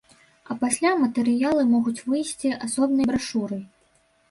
А 0.53 0.55
пасля 0.63 0.93
матэрыялы 1.01 1.67
могуць 1.75 2.03
выйсці 2.09 2.53
асобнай 2.71 3.05
брашурай. 3.13 3.65